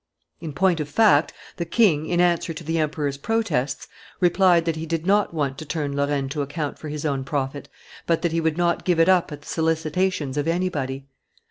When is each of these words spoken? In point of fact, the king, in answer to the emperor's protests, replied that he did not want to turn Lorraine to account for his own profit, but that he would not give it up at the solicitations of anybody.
In 0.39 0.51
point 0.53 0.79
of 0.79 0.89
fact, 0.89 1.31
the 1.57 1.63
king, 1.63 2.07
in 2.07 2.19
answer 2.19 2.55
to 2.55 2.63
the 2.63 2.79
emperor's 2.79 3.19
protests, 3.19 3.87
replied 4.19 4.65
that 4.65 4.75
he 4.75 4.87
did 4.87 5.05
not 5.05 5.31
want 5.31 5.59
to 5.59 5.65
turn 5.65 5.95
Lorraine 5.95 6.27
to 6.29 6.41
account 6.41 6.79
for 6.79 6.89
his 6.89 7.05
own 7.05 7.23
profit, 7.23 7.69
but 8.07 8.23
that 8.23 8.31
he 8.31 8.41
would 8.41 8.57
not 8.57 8.83
give 8.83 8.99
it 8.99 9.07
up 9.07 9.31
at 9.31 9.41
the 9.43 9.47
solicitations 9.47 10.37
of 10.37 10.47
anybody. 10.47 11.05